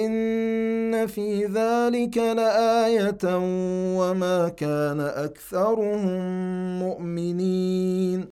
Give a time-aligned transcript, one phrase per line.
[0.00, 3.24] إن في ذلك لآية
[3.98, 6.22] وما كان أكثرهم
[6.78, 8.28] مؤمنين.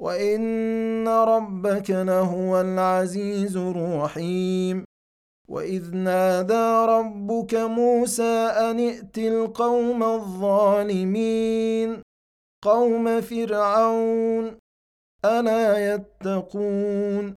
[0.00, 4.84] وإن ربك لهو العزيز الرحيم.
[5.48, 12.02] وإذ نادى ربك موسى أن ائت القوم الظالمين.
[12.64, 14.56] قوم فرعون
[15.24, 17.39] ألا يتقون؟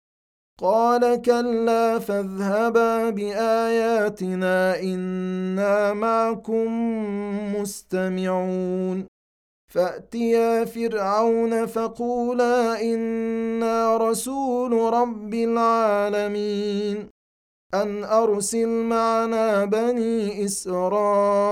[0.61, 6.67] قال كلا فاذهبا بآياتنا إنا معكم
[7.55, 9.05] مستمعون.
[9.73, 17.09] فأتيا فرعون فقولا إنا رسول رب العالمين.
[17.73, 21.51] أن أرسل معنا بني إسرائيل.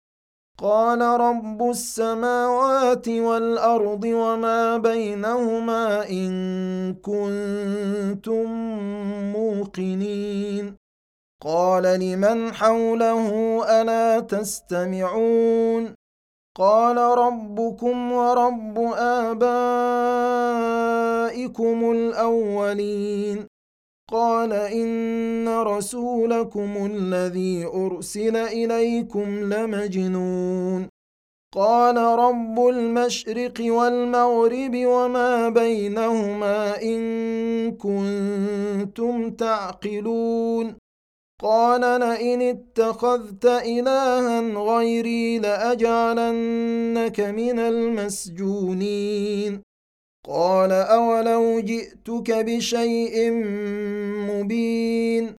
[0.61, 6.31] قال رب السماوات والأرض وما بينهما إن
[6.93, 8.45] كنتم
[9.33, 10.75] موقنين.
[11.41, 15.95] قال لمن حوله ألا تستمعون؟
[16.57, 19.41] قال ربكم ورب آبائكم
[21.91, 23.50] الأولين.
[24.11, 30.87] قال إن رسولكم الذي أرسل إليكم لمجنون.
[31.55, 37.01] قال رب المشرق والمغرب وما بينهما إن
[37.71, 40.75] كنتم تعقلون.
[41.41, 49.61] قال لئن اتخذت إلها غيري لأجعلنك من المسجونين.
[50.27, 53.31] قال أولو جئتك بشيء
[54.29, 55.35] مبين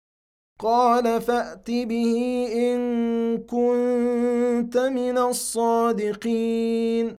[0.60, 7.16] قال فأت به إن كنت من الصادقين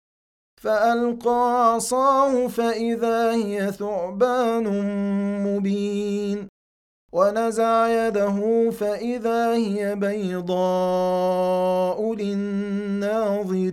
[0.62, 4.66] فألقى عصاه فإذا هي ثعبان
[5.46, 6.48] مبين
[7.12, 11.34] ونزع يده فإذا هي بيضاء
[12.14, 13.72] للناظرين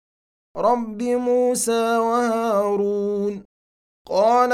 [0.57, 3.43] رب موسى وهارون
[4.07, 4.51] قال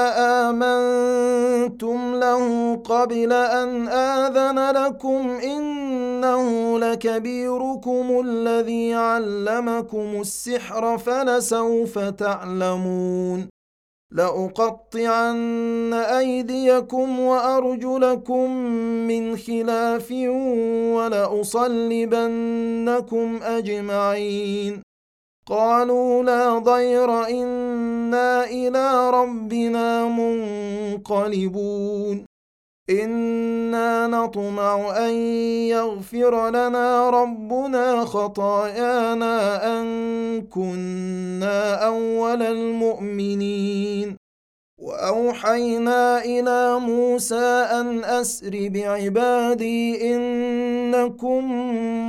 [1.58, 13.50] امنتم له قبل ان اذن لكم انه لكبيركم الذي علمكم السحر فلسوف تعلمون
[14.12, 18.52] لاقطعن ايديكم وارجلكم
[19.08, 20.12] من خلاف
[20.96, 22.20] ولاصلبنكم
[23.44, 24.87] اجمعين
[25.50, 30.06] قالوا لا ضير إنا إلى ربنا
[31.00, 32.26] منقلبون.
[32.90, 35.14] إنا نطمع أن
[35.72, 39.88] يغفر لنا ربنا خطايانا أن
[40.42, 44.18] كنا أول المؤمنين.
[44.82, 51.44] وأوحينا إلى موسى أن أسر بعبادي إنكم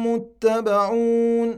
[0.07, 1.58] متبعون.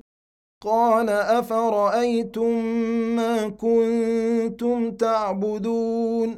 [0.61, 2.65] قال أفرأيتم
[3.15, 6.37] ما كنتم تعبدون؟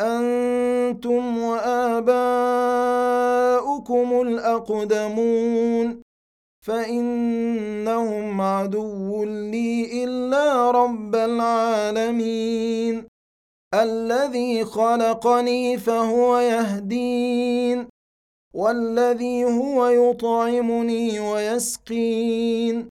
[0.00, 1.80] أنتم وآباؤكم
[4.20, 6.02] الأقدمون؟
[6.66, 13.04] فإنهم عدو لي إلا رب العالمين.
[13.74, 17.88] الذي خلقني فهو يهدين
[18.54, 22.95] والذي هو يطعمني ويسقين.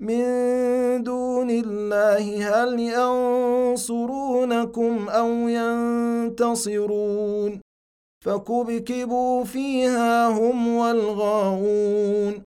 [0.00, 0.22] من
[1.02, 2.80] دون الله هل
[3.70, 5.28] ينصرونكم أو
[6.28, 7.60] ينتصرون؟
[8.24, 12.42] فكبكبوا فيها هم والغاوون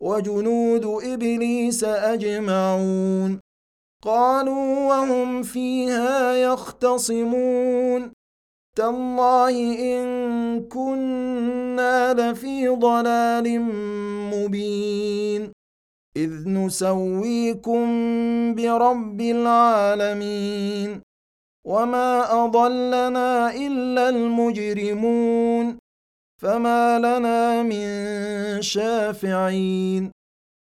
[0.00, 3.40] وجنود إبليس أجمعون.
[4.02, 8.12] قالوا وهم فيها يختصمون.
[8.76, 10.06] تالله إن
[10.68, 13.60] كنا لفي ضلال
[14.34, 15.57] مبين.
[16.18, 17.84] إذ نسويكم
[18.54, 21.00] برب العالمين
[21.66, 22.10] وما
[22.44, 25.78] أضلنا إلا المجرمون
[26.42, 27.86] فما لنا من
[28.62, 30.10] شافعين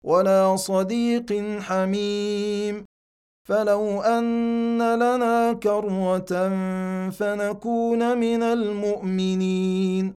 [0.04, 2.84] ولا صديق حميم
[3.48, 6.32] فلو أن لنا كروه
[7.10, 10.17] فنكون من المؤمنين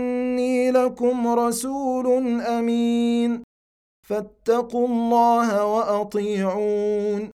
[0.73, 3.43] لكم رسول أمين.
[4.09, 7.31] فاتقوا الله وأطيعون.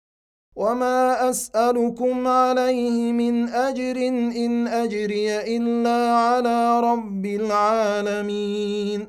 [0.57, 3.97] وما أسألكم عليه من أجر
[4.37, 9.09] إن أجري إلا على رب العالمين.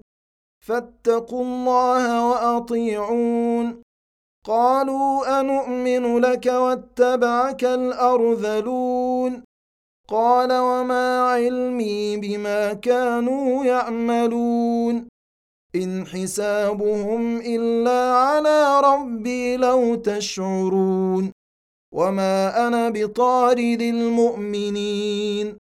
[0.67, 3.81] فاتقوا الله وأطيعون.
[4.45, 9.43] قالوا انومن لك واتبعك الأرذلون.
[10.09, 15.07] قال وما علمي بما كانوا يعملون.
[15.75, 21.31] إن حسابهم إلا على ربي لو تشعرون.
[21.93, 25.57] وما أنا بطارد المؤمنين.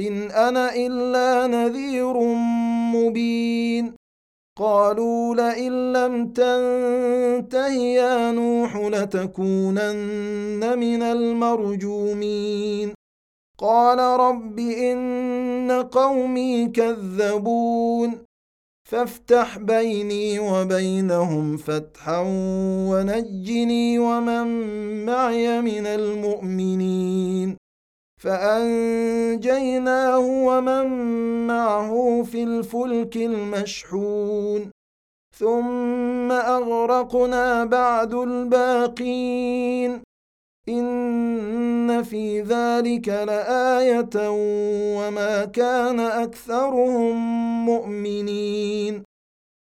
[0.00, 2.18] إن أنا إلا نذير
[2.94, 3.94] مبين.
[4.58, 12.99] قالوا لئن لم تنته يا نوح لتكونن من المرجومين.
[13.60, 18.18] قال رب إن قومي كذبون.
[18.90, 22.24] فافتح بيني وبينهم فتحا
[22.90, 24.46] ونجني ومن
[25.06, 27.56] معي من المؤمنين.
[28.22, 30.86] فأنجيناه ومن
[31.46, 34.70] معه في الفلك المشحون.
[35.38, 40.09] ثم أغرقنا بعد الباقين.
[40.68, 44.10] إن في ذلك لآية
[44.98, 47.16] وما كان أكثرهم
[47.66, 49.02] مؤمنين.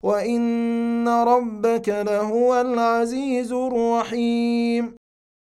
[0.04, 4.96] وإن ربك لهو العزيز الرحيم.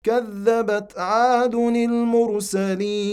[0.05, 3.11] كذبت عاد المرسلين.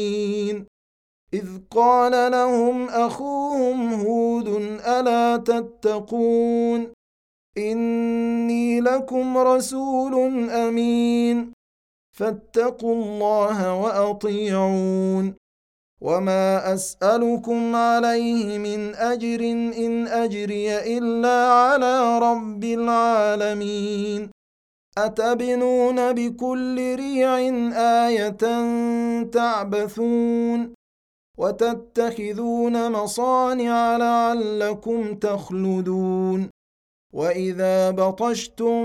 [1.34, 4.48] إذ قال لهم أخوهم هود
[4.86, 6.92] ألا تتقون؟
[7.58, 10.14] إني لكم رسول
[10.50, 11.57] أمين.
[12.18, 15.34] فاتقوا الله وأطيعون.
[16.00, 19.40] وما أسألكم عليه من أجر
[19.78, 24.30] إن أجري إلا على رب العالمين.
[24.98, 27.38] أتبنون بكل ريع
[28.06, 28.44] آية
[29.22, 30.74] تعبثون.
[31.38, 36.50] وتتخذون مصانع لعلكم تخلدون.
[37.12, 38.82] واذا بطشتم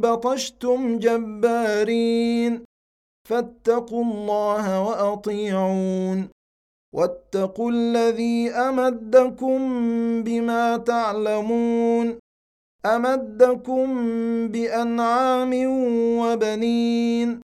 [0.00, 2.64] بطشتم جبارين
[3.28, 6.28] فاتقوا الله واطيعون
[6.94, 9.58] واتقوا الذي امدكم
[10.22, 12.18] بما تعلمون
[12.86, 13.86] امدكم
[14.48, 15.52] بانعام
[16.20, 17.40] وبنين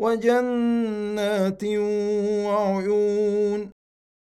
[0.00, 1.64] وجنات
[2.44, 3.70] وعيون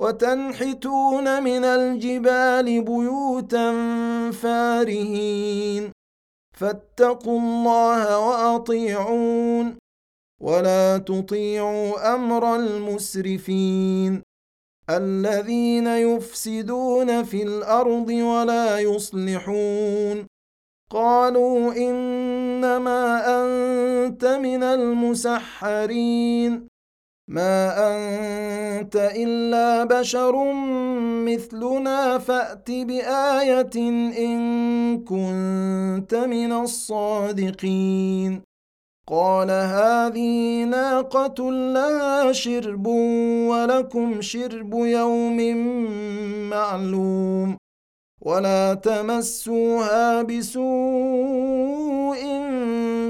[0.00, 3.72] وتنحتون من الجبال بيوتا
[4.30, 5.92] فارهين.
[6.60, 9.76] فاتقوا الله وأطيعون.
[10.40, 14.22] ولا تطيعوا أمر المسرفين.
[14.90, 20.26] الذين يفسدون في الأرض ولا يصلحون.
[20.90, 26.69] قالوا إنما أنت من المسحرين.
[27.30, 27.62] ما
[28.80, 30.52] انت الا بشر
[31.24, 33.70] مثلنا فات بايه
[34.18, 38.42] ان كنت من الصادقين
[39.08, 42.86] قال هذه ناقه لها شرب
[43.50, 45.38] ولكم شرب يوم
[46.50, 47.56] معلوم
[48.20, 52.20] ولا تمسوها بسوء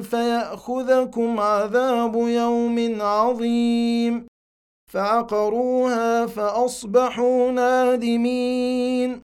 [0.02, 4.26] فيأخذكم عذاب يوم عظيم.
[4.92, 9.22] فعقروها فأصبحوا نادمين.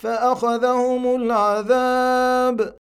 [0.00, 2.76] فأخذهم العذاب.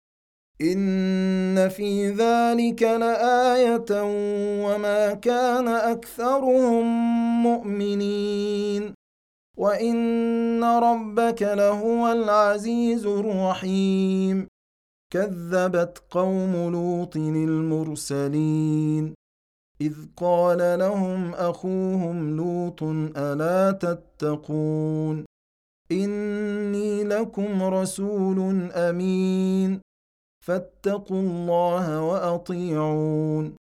[0.61, 4.03] إن في ذلك لآية
[4.65, 6.83] وما كان أكثرهم
[7.43, 9.00] مؤمنين.
[9.61, 14.47] وان ربك لهو العزيز الرحيم
[15.13, 19.13] كذبت قوم لوط المرسلين
[19.81, 22.83] اذ قال لهم اخوهم لوط
[23.17, 25.25] الا تتقون
[25.91, 29.81] اني لكم رسول امين
[30.45, 33.60] فاتقوا الله واطيعون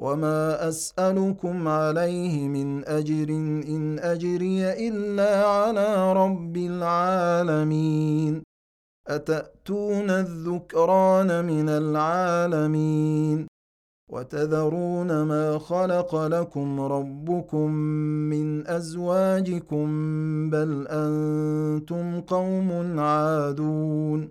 [0.00, 3.28] وما اسالكم عليه من اجر
[3.68, 8.42] ان اجري الا على رب العالمين
[9.08, 13.46] اتاتون الذكران من العالمين
[14.12, 17.70] وتذرون ما خلق لكم ربكم
[18.32, 19.86] من ازواجكم
[20.50, 24.30] بل أنتم قوم عادون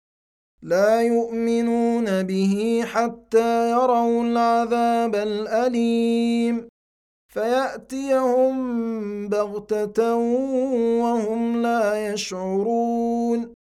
[0.63, 6.67] لا يؤمنون به حتى يروا العذاب الأليم.
[7.33, 8.53] فيأتيهم
[9.29, 10.15] بغتة
[11.01, 13.53] وهم لا يشعرون.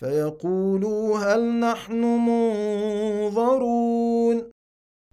[0.00, 4.36] فيقولوا هل نحن منظرون؟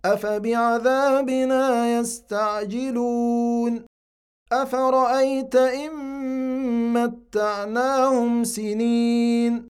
[0.05, 3.85] أفبعذابنا يستعجلون؟
[4.51, 5.93] أفرأيت إن
[6.93, 9.70] متعناهم سنين؟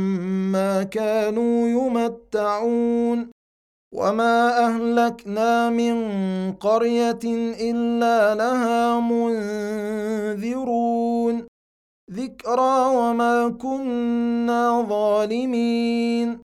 [0.53, 3.31] ما كانوا يمتعون.
[3.95, 5.95] وما أهلكنا من
[6.53, 7.25] قرية
[7.61, 10.51] إلا لها منذرون.
[12.11, 16.50] ذكرى وما كنا ظالمين.